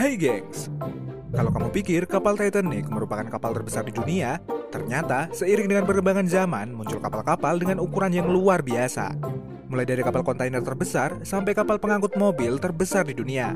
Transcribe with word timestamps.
Hai 0.00 0.16
gengs, 0.16 0.72
kalau 1.36 1.52
kamu 1.52 1.68
pikir 1.76 2.08
kapal 2.08 2.32
Titanic 2.32 2.88
merupakan 2.88 3.20
kapal 3.28 3.52
terbesar 3.52 3.84
di 3.84 3.92
dunia, 3.92 4.40
ternyata 4.72 5.28
seiring 5.28 5.68
dengan 5.68 5.84
perkembangan 5.84 6.24
zaman 6.24 6.72
muncul 6.72 7.04
kapal-kapal 7.04 7.60
dengan 7.60 7.84
ukuran 7.84 8.08
yang 8.08 8.24
luar 8.32 8.64
biasa. 8.64 9.12
Mulai 9.68 9.84
dari 9.84 10.00
kapal 10.00 10.24
kontainer 10.24 10.64
terbesar 10.64 11.20
sampai 11.20 11.52
kapal 11.52 11.76
pengangkut 11.76 12.16
mobil 12.16 12.56
terbesar 12.56 13.04
di 13.04 13.12
dunia. 13.12 13.52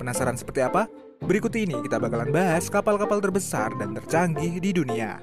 Penasaran 0.00 0.40
seperti 0.40 0.64
apa? 0.64 0.88
Berikut 1.20 1.52
ini 1.60 1.76
kita 1.84 2.00
bakalan 2.00 2.32
bahas 2.32 2.72
kapal-kapal 2.72 3.20
terbesar 3.20 3.76
dan 3.76 3.92
tercanggih 3.92 4.64
di 4.64 4.72
dunia. 4.72 5.20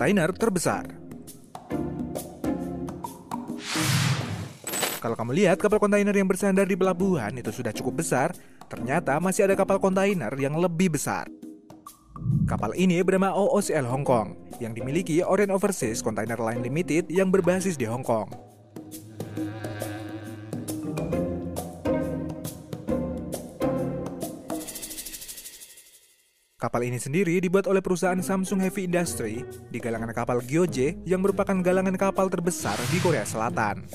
Kontainer 0.00 0.32
terbesar. 0.32 0.96
Kalau 4.96 5.12
kamu 5.12 5.36
lihat 5.36 5.60
kapal 5.60 5.76
kontainer 5.76 6.16
yang 6.16 6.24
bersandar 6.24 6.64
di 6.64 6.72
pelabuhan 6.72 7.36
itu 7.36 7.52
sudah 7.52 7.68
cukup 7.68 8.00
besar, 8.00 8.32
ternyata 8.72 9.20
masih 9.20 9.44
ada 9.44 9.52
kapal 9.60 9.76
kontainer 9.76 10.32
yang 10.40 10.56
lebih 10.56 10.96
besar. 10.96 11.28
Kapal 12.48 12.72
ini 12.80 13.04
bernama 13.04 13.36
OOCL 13.36 13.84
Hong 13.92 14.08
Kong 14.08 14.40
yang 14.56 14.72
dimiliki 14.72 15.20
Orient 15.20 15.52
Overseas 15.52 16.00
Container 16.00 16.40
Line 16.40 16.64
Limited 16.64 17.12
yang 17.12 17.28
berbasis 17.28 17.76
di 17.76 17.84
Hong 17.84 18.00
Kong. 18.00 18.32
Kapal 26.60 26.84
ini 26.84 27.00
sendiri 27.00 27.40
dibuat 27.40 27.64
oleh 27.64 27.80
perusahaan 27.80 28.20
Samsung 28.20 28.60
Heavy 28.60 28.84
Industry 28.84 29.40
di 29.72 29.80
galangan 29.80 30.12
kapal 30.12 30.44
Gyoje 30.44 31.00
yang 31.08 31.24
merupakan 31.24 31.56
galangan 31.56 31.96
kapal 31.96 32.28
terbesar 32.28 32.76
di 32.92 33.00
Korea 33.00 33.24
Selatan. 33.24 33.88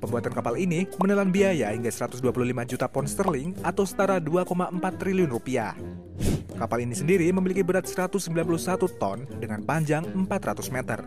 Pembuatan 0.00 0.32
kapal 0.32 0.56
ini 0.56 0.88
menelan 0.96 1.28
biaya 1.28 1.76
hingga 1.76 1.92
125 1.92 2.24
juta 2.72 2.88
pound 2.88 3.04
sterling 3.04 3.52
atau 3.60 3.84
setara 3.84 4.16
2,4 4.16 4.80
triliun 4.96 5.28
rupiah. 5.28 5.76
Kapal 6.56 6.88
ini 6.88 6.96
sendiri 6.96 7.28
memiliki 7.36 7.60
berat 7.60 7.84
191 7.84 8.32
ton 8.96 9.28
dengan 9.36 9.60
panjang 9.60 10.08
400 10.08 10.72
meter. 10.72 11.04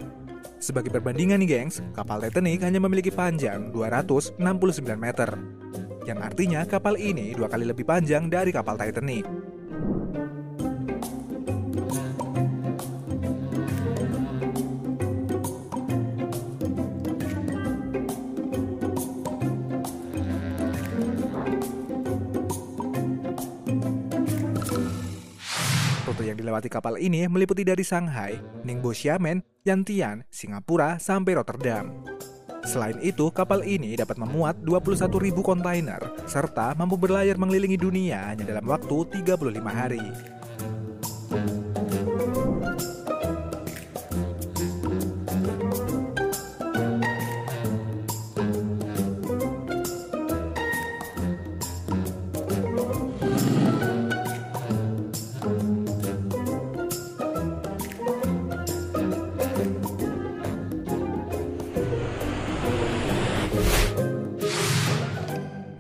Sebagai 0.62 0.94
perbandingan 0.94 1.42
nih 1.42 1.50
gengs, 1.58 1.82
kapal 1.98 2.22
Titanic 2.22 2.62
hanya 2.62 2.78
memiliki 2.78 3.10
panjang 3.10 3.74
269 3.74 4.38
meter. 4.94 5.42
Yang 6.06 6.20
artinya 6.22 6.62
kapal 6.70 7.02
ini 7.02 7.34
dua 7.34 7.50
kali 7.50 7.66
lebih 7.66 7.84
panjang 7.84 8.30
dari 8.30 8.54
kapal 8.54 8.78
Titanic. 8.78 9.26
Dilewati 26.48 26.72
kapal 26.72 26.96
ini 26.96 27.28
meliputi 27.28 27.68
dari 27.68 27.84
Shanghai, 27.84 28.40
Ningbo 28.64 28.96
Xiamen, 28.96 29.44
Yantian, 29.68 30.24
Singapura, 30.32 30.96
sampai 30.96 31.36
Rotterdam. 31.36 31.92
Selain 32.64 32.96
itu, 33.04 33.28
kapal 33.36 33.68
ini 33.68 34.00
dapat 34.00 34.16
memuat 34.16 34.64
21.000 34.64 35.36
kontainer 35.44 36.00
serta 36.24 36.72
mampu 36.80 36.96
berlayar 36.96 37.36
mengelilingi 37.36 37.76
dunia 37.76 38.32
hanya 38.32 38.48
dalam 38.48 38.64
waktu 38.64 39.28
35 39.28 39.60
hari. 39.68 40.37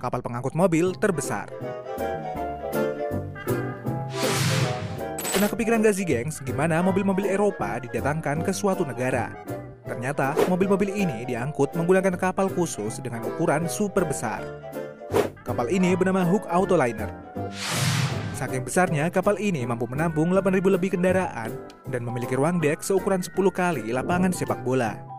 Kapal 0.07 0.23
pengangkut 0.23 0.56
mobil 0.56 0.95
terbesar. 0.95 1.51
Pernah 5.35 5.53
kepikiran 5.53 5.84
gak 5.84 5.95
sih 6.00 6.07
gengs, 6.07 6.40
gimana 6.41 6.81
mobil-mobil 6.81 7.28
Eropa 7.28 7.78
didatangkan 7.84 8.41
ke 8.41 8.56
suatu 8.56 8.88
negara? 8.88 9.35
Ternyata 9.85 10.34
mobil-mobil 10.50 10.90
ini 10.96 11.28
diangkut 11.28 11.75
menggunakan 11.75 12.16
kapal 12.16 12.47
khusus 12.50 13.03
dengan 13.03 13.22
ukuran 13.28 13.69
super 13.69 14.07
besar. 14.07 14.41
Kapal 15.46 15.69
ini 15.69 15.94
bernama 15.94 16.25
Hook 16.25 16.47
Autoliner. 16.50 17.12
Saking 18.34 18.66
besarnya, 18.66 19.09
kapal 19.09 19.38
ini 19.41 19.66
mampu 19.66 19.90
menampung 19.90 20.29
8.000 20.29 20.78
lebih 20.78 20.94
kendaraan 20.94 21.53
dan 21.90 22.01
memiliki 22.06 22.38
ruang 22.38 22.62
dek 22.62 22.85
seukuran 22.85 23.22
10 23.22 23.34
kali 23.50 23.90
lapangan 23.90 24.29
sepak 24.29 24.62
bola. 24.62 25.16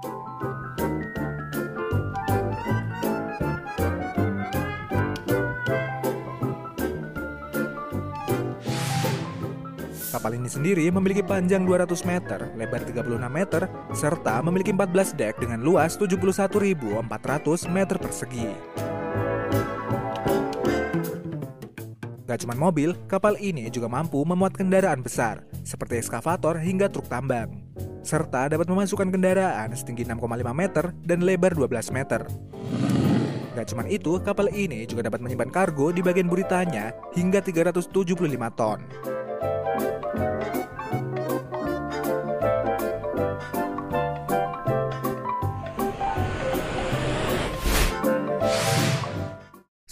Kapal 10.18 10.34
ini 10.34 10.50
sendiri 10.50 10.90
memiliki 10.90 11.22
panjang 11.22 11.62
200 11.62 11.94
meter, 12.02 12.50
lebar 12.58 12.82
36 12.82 13.06
meter, 13.30 13.70
serta 13.94 14.42
memiliki 14.42 14.74
14 14.74 15.14
dek 15.14 15.38
dengan 15.38 15.62
luas 15.62 15.94
71.400 15.94 17.06
meter 17.70 17.96
persegi. 18.02 18.50
Gak 22.26 22.42
cuma 22.42 22.58
mobil, 22.58 22.98
kapal 23.06 23.38
ini 23.38 23.70
juga 23.70 23.86
mampu 23.86 24.18
memuat 24.26 24.58
kendaraan 24.58 25.06
besar, 25.06 25.46
seperti 25.62 26.02
ekskavator 26.02 26.58
hingga 26.58 26.90
truk 26.90 27.06
tambang. 27.06 27.62
Serta 28.02 28.50
dapat 28.50 28.66
memasukkan 28.66 29.14
kendaraan 29.14 29.70
setinggi 29.70 30.02
6,5 30.02 30.34
meter 30.50 30.98
dan 31.06 31.22
lebar 31.22 31.54
12 31.54 31.94
meter. 31.94 32.26
Gak 33.54 33.70
cuma 33.70 33.86
itu, 33.86 34.18
kapal 34.26 34.50
ini 34.50 34.82
juga 34.82 35.06
dapat 35.06 35.22
menyimpan 35.22 35.54
kargo 35.54 35.94
di 35.94 36.02
bagian 36.02 36.26
buritanya 36.26 36.90
hingga 37.14 37.38
375 37.38 37.94
ton. 38.58 38.82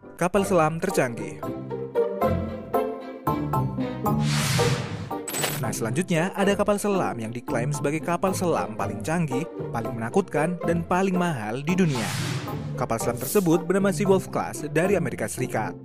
Kapal 0.00 0.48
selam 0.48 0.80
tercanggih. 0.80 1.44
Nah, 5.60 5.72
selanjutnya 5.72 6.32
ada 6.32 6.56
kapal 6.56 6.80
selam 6.80 7.20
yang 7.20 7.28
diklaim 7.28 7.68
sebagai 7.68 8.00
kapal 8.00 8.32
selam 8.32 8.80
paling 8.80 9.04
canggih, 9.04 9.44
paling 9.68 9.92
menakutkan, 9.92 10.56
dan 10.64 10.80
paling 10.84 11.12
mahal 11.16 11.60
di 11.60 11.76
dunia. 11.76 12.08
Kapal 12.80 12.96
selam 12.96 13.20
tersebut 13.20 13.68
bernama 13.68 13.92
Sea 13.92 14.08
Wolf 14.08 14.32
Class 14.32 14.64
dari 14.72 14.96
Amerika 14.96 15.28
Serikat. 15.28 15.76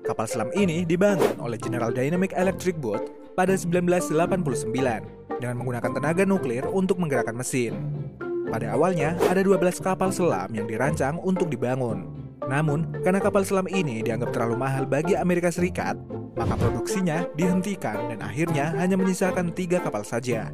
Kapal 0.00 0.24
selam 0.32 0.48
ini 0.56 0.88
dibangun 0.88 1.36
oleh 1.36 1.60
General 1.60 1.92
Dynamic 1.92 2.32
Electric 2.32 2.80
Boat 2.80 3.08
pada 3.36 3.52
1989 3.52 4.68
dengan 5.36 5.54
menggunakan 5.60 5.92
tenaga 5.92 6.24
nuklir 6.24 6.64
untuk 6.72 6.96
menggerakkan 6.96 7.36
mesin. 7.36 7.76
Pada 8.48 8.72
awalnya, 8.72 9.12
ada 9.28 9.44
12 9.44 9.76
kapal 9.84 10.08
selam 10.08 10.48
yang 10.56 10.64
dirancang 10.64 11.20
untuk 11.20 11.52
dibangun. 11.52 12.25
Namun, 12.44 12.92
karena 13.00 13.24
kapal 13.24 13.48
selam 13.48 13.64
ini 13.72 14.04
dianggap 14.04 14.36
terlalu 14.36 14.60
mahal 14.60 14.84
bagi 14.84 15.16
Amerika 15.16 15.48
Serikat, 15.48 15.96
maka 16.36 16.54
produksinya 16.60 17.24
dihentikan 17.32 18.12
dan 18.12 18.20
akhirnya 18.20 18.76
hanya 18.76 19.00
menyisakan 19.00 19.56
tiga 19.56 19.80
kapal 19.80 20.04
saja. 20.04 20.52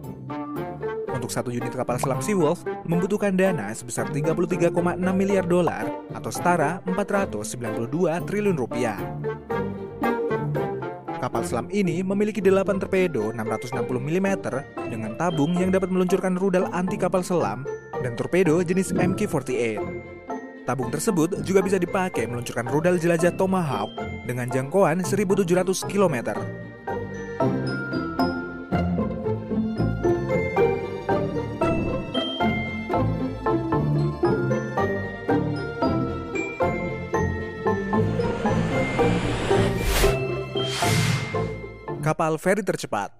Untuk 1.12 1.28
satu 1.28 1.50
unit 1.50 1.74
kapal 1.74 1.98
selam 1.98 2.22
Seawolf 2.22 2.62
membutuhkan 2.86 3.34
dana 3.34 3.70
sebesar 3.74 4.10
33,6 4.10 4.74
miliar 5.12 5.44
dolar 5.46 5.86
atau 6.14 6.30
setara 6.30 6.78
492 6.86 8.26
triliun 8.26 8.56
rupiah. 8.56 8.98
Kapal 11.22 11.46
selam 11.46 11.70
ini 11.70 12.02
memiliki 12.02 12.42
8 12.42 12.82
torpedo 12.82 13.30
660 13.30 13.86
mm 13.86 14.28
dengan 14.90 15.14
tabung 15.14 15.54
yang 15.54 15.70
dapat 15.70 15.86
meluncurkan 15.94 16.34
rudal 16.34 16.66
anti 16.74 16.98
kapal 16.98 17.22
selam 17.22 17.62
dan 18.02 18.18
torpedo 18.18 18.58
jenis 18.58 18.90
Mk-48. 18.90 20.11
Tabung 20.62 20.94
tersebut 20.94 21.42
juga 21.42 21.58
bisa 21.58 21.74
dipakai 21.74 22.30
meluncurkan 22.30 22.70
rudal 22.70 22.94
jelajah 22.94 23.34
Tomahawk 23.34 23.98
dengan 24.22 24.46
jangkauan 24.46 25.02
1.700 25.02 25.42
km. 25.90 26.38
Kapal 42.02 42.38
feri 42.38 42.62
tercepat 42.62 43.10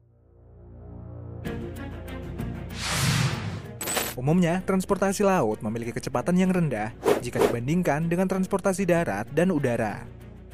Umumnya, 4.14 4.62
transportasi 4.62 5.26
laut 5.26 5.58
memiliki 5.64 5.90
kecepatan 5.90 6.38
yang 6.38 6.54
rendah 6.54 6.94
jika 7.22 7.38
dibandingkan 7.38 8.10
dengan 8.10 8.26
transportasi 8.26 8.82
darat 8.82 9.30
dan 9.30 9.54
udara. 9.54 10.02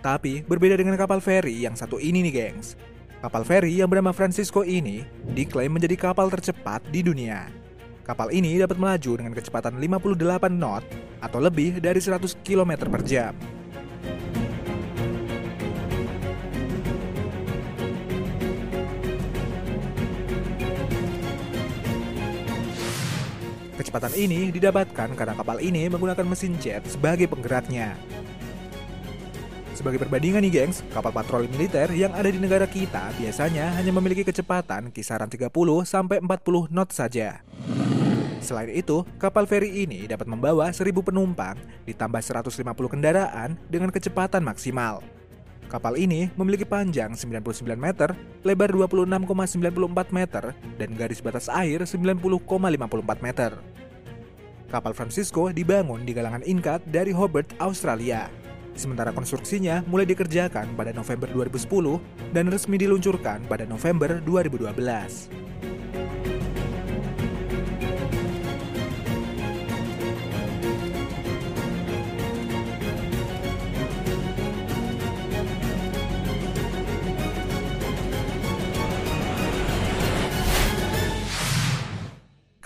Tapi, 0.04 0.44
berbeda 0.44 0.76
dengan 0.76 0.94
kapal 0.94 1.18
feri 1.18 1.64
yang 1.64 1.74
satu 1.74 1.96
ini 1.98 2.22
nih 2.28 2.34
gengs. 2.36 2.76
Kapal 3.18 3.42
feri 3.42 3.74
yang 3.74 3.90
bernama 3.90 4.14
Francisco 4.14 4.62
ini 4.62 5.02
diklaim 5.34 5.74
menjadi 5.74 5.98
kapal 5.98 6.30
tercepat 6.30 6.84
di 6.92 7.02
dunia. 7.02 7.50
Kapal 8.06 8.30
ini 8.30 8.60
dapat 8.62 8.78
melaju 8.78 9.12
dengan 9.18 9.34
kecepatan 9.34 9.74
58 9.80 10.54
knot 10.54 10.84
atau 11.18 11.38
lebih 11.42 11.82
dari 11.82 11.98
100 11.98 12.38
km 12.46 12.86
per 12.86 13.02
jam. 13.02 13.34
Kecepatan 23.88 24.20
ini 24.20 24.52
didapatkan 24.52 25.16
karena 25.16 25.32
kapal 25.32 25.64
ini 25.64 25.88
menggunakan 25.88 26.28
mesin 26.28 26.60
jet 26.60 26.84
sebagai 26.84 27.24
penggeraknya. 27.24 27.96
Sebagai 29.72 29.96
perbandingan 30.04 30.44
nih 30.44 30.52
gengs, 30.52 30.84
kapal 30.92 31.08
patroli 31.08 31.48
militer 31.48 31.88
yang 31.96 32.12
ada 32.12 32.28
di 32.28 32.36
negara 32.36 32.68
kita 32.68 33.08
biasanya 33.16 33.72
hanya 33.80 33.88
memiliki 33.88 34.28
kecepatan 34.28 34.92
kisaran 34.92 35.32
30 35.32 35.48
sampai 35.88 36.20
40 36.20 36.68
knot 36.68 36.92
saja. 36.92 37.40
Selain 38.44 38.68
itu, 38.76 39.08
kapal 39.16 39.48
feri 39.48 39.80
ini 39.80 40.04
dapat 40.04 40.28
membawa 40.28 40.68
1000 40.68 40.92
penumpang 41.00 41.56
ditambah 41.88 42.20
150 42.20 42.92
kendaraan 42.92 43.56
dengan 43.72 43.88
kecepatan 43.88 44.44
maksimal. 44.44 45.00
Kapal 45.68 46.00
ini 46.00 46.32
memiliki 46.32 46.64
panjang 46.64 47.12
99 47.12 47.76
meter, 47.76 48.16
lebar 48.40 48.72
26,94 48.72 50.16
meter, 50.16 50.56
dan 50.80 50.90
garis 50.96 51.20
batas 51.20 51.52
air 51.52 51.84
90,54 51.84 52.40
meter. 53.20 53.52
Kapal 54.72 54.96
Francisco 54.96 55.52
dibangun 55.52 56.08
di 56.08 56.16
galangan 56.16 56.40
Inkat 56.40 56.88
dari 56.88 57.12
Hobart, 57.12 57.52
Australia. 57.60 58.32
Sementara 58.80 59.12
konstruksinya 59.12 59.84
mulai 59.84 60.08
dikerjakan 60.08 60.72
pada 60.72 60.96
November 60.96 61.28
2010 61.36 62.32
dan 62.32 62.48
resmi 62.48 62.80
diluncurkan 62.80 63.44
pada 63.44 63.68
November 63.68 64.24
2012. 64.24 65.77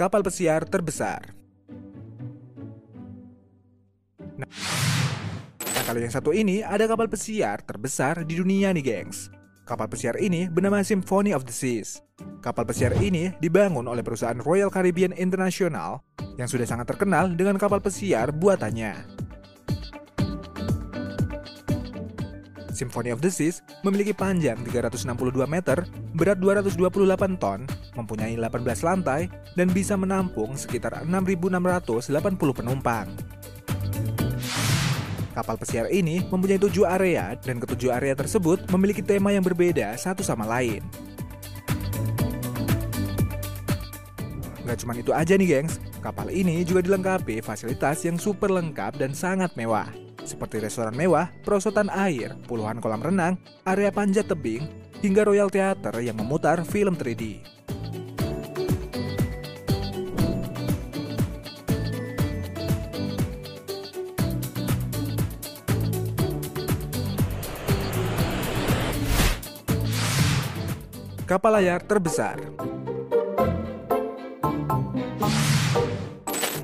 Kapal 0.02 0.26
pesiar 0.26 0.66
terbesar 0.66 1.31
Nah, 4.34 4.49
nah 5.62 5.82
kalau 5.87 6.02
yang 6.02 6.10
satu 6.10 6.34
ini 6.34 6.58
ada 6.58 6.90
kapal 6.90 7.06
pesiar 7.06 7.62
terbesar 7.62 8.26
di 8.26 8.34
dunia 8.34 8.75
nih 8.75 8.82
gengs. 8.82 9.31
Kapal 9.62 9.87
pesiar 9.87 10.19
ini 10.19 10.50
bernama 10.50 10.82
Symphony 10.82 11.31
of 11.31 11.46
the 11.46 11.54
Seas. 11.54 12.02
Kapal 12.43 12.66
pesiar 12.66 12.99
ini 12.99 13.31
dibangun 13.38 13.87
oleh 13.87 14.02
perusahaan 14.02 14.43
Royal 14.43 14.75
Caribbean 14.75 15.14
International 15.14 16.02
yang 16.34 16.50
sudah 16.50 16.66
sangat 16.66 16.90
terkenal 16.90 17.31
dengan 17.38 17.54
kapal 17.54 17.78
pesiar 17.78 18.34
buatannya. 18.34 19.12
Symphony 22.82 23.14
of 23.14 23.23
the 23.23 23.31
Seas 23.31 23.62
memiliki 23.87 24.11
panjang 24.11 24.58
362 24.67 25.46
meter, 25.46 25.87
berat 26.19 26.43
228 26.43 27.38
ton, 27.38 27.62
mempunyai 27.94 28.34
18 28.34 28.82
lantai, 28.82 29.31
dan 29.55 29.70
bisa 29.70 29.94
menampung 29.94 30.58
sekitar 30.58 31.06
6.680 31.06 32.11
penumpang. 32.58 33.06
Kapal 35.32 35.56
pesiar 35.56 35.87
ini 35.94 36.26
mempunyai 36.26 36.58
tujuh 36.58 36.84
area 36.84 37.38
dan 37.38 37.62
ketujuh 37.62 37.94
area 37.94 38.19
tersebut 38.19 38.67
memiliki 38.75 39.00
tema 39.00 39.31
yang 39.31 39.46
berbeda 39.46 39.94
satu 39.94 40.26
sama 40.26 40.44
lain. 40.44 40.82
Gak 44.67 44.82
cuma 44.82 44.93
itu 44.99 45.14
aja 45.14 45.38
nih 45.38 45.49
gengs, 45.58 45.78
kapal 46.02 46.28
ini 46.35 46.67
juga 46.67 46.82
dilengkapi 46.82 47.40
fasilitas 47.46 48.02
yang 48.02 48.19
super 48.19 48.50
lengkap 48.50 48.99
dan 48.99 49.14
sangat 49.14 49.55
mewah. 49.55 50.01
Seperti 50.22 50.62
restoran 50.62 50.94
mewah, 50.94 51.30
perosotan 51.42 51.90
air, 51.90 52.38
puluhan 52.46 52.78
kolam 52.78 53.02
renang, 53.02 53.35
area 53.66 53.90
panjat 53.90 54.30
tebing, 54.30 54.64
hingga 55.02 55.26
Royal 55.26 55.50
Theater 55.50 55.99
yang 55.99 56.18
memutar 56.18 56.62
film 56.62 56.94
3D. 56.94 57.52
kapal 71.32 71.56
layar 71.56 71.80
terbesar. 71.80 72.37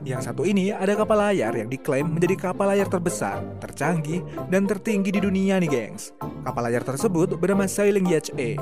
Yang 0.08 0.32
satu 0.32 0.48
ini 0.48 0.72
ada 0.72 0.96
kapal 0.96 1.20
layar 1.20 1.52
yang 1.52 1.68
diklaim 1.68 2.08
menjadi 2.08 2.48
kapal 2.48 2.72
layar 2.72 2.88
terbesar, 2.88 3.44
tercanggih, 3.60 4.24
dan 4.48 4.64
tertinggi 4.64 5.12
di 5.12 5.20
dunia 5.20 5.60
nih 5.60 5.68
gengs. 5.68 6.16
Kapal 6.48 6.64
layar 6.64 6.80
tersebut 6.80 7.36
bernama 7.36 7.68
Sailing 7.68 8.08
Yacht 8.08 8.32
A. 8.40 8.56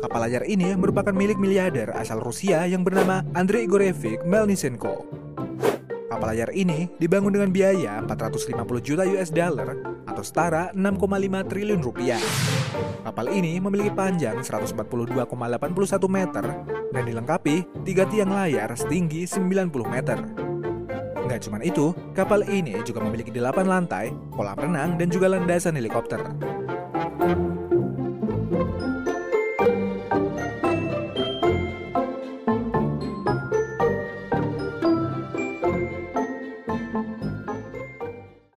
Kapal 0.00 0.20
layar 0.24 0.48
ini 0.48 0.72
merupakan 0.72 1.12
milik 1.12 1.36
miliarder 1.36 1.92
asal 1.92 2.16
Rusia 2.24 2.64
yang 2.64 2.80
bernama 2.80 3.20
Andrei 3.36 3.68
Igorevich 3.68 4.24
Melnisenko. 4.24 5.04
Kapal 6.08 6.32
layar 6.32 6.48
ini 6.56 6.88
dibangun 6.96 7.36
dengan 7.36 7.52
biaya 7.52 8.00
450 8.08 8.56
juta 8.80 9.04
US 9.04 9.28
dollar 9.28 9.76
setara 10.24 10.72
6,5 10.72 11.44
triliun 11.46 11.80
rupiah. 11.84 12.18
Kapal 13.04 13.30
ini 13.30 13.60
memiliki 13.60 13.92
panjang 13.92 14.40
142,81 14.40 15.28
meter 16.08 16.44
dan 16.90 17.02
dilengkapi 17.04 17.84
tiga 17.84 18.08
tiang 18.08 18.32
layar 18.32 18.72
setinggi 18.74 19.28
90 19.28 19.70
meter. 19.86 20.18
Nggak 21.24 21.40
cuma 21.48 21.60
itu, 21.64 21.92
kapal 22.12 22.44
ini 22.48 22.80
juga 22.84 23.00
memiliki 23.04 23.32
8 23.32 23.64
lantai, 23.64 24.12
kolam 24.32 24.56
renang, 24.56 24.96
dan 24.96 25.08
juga 25.08 25.32
landasan 25.32 25.76
helikopter. 25.76 26.20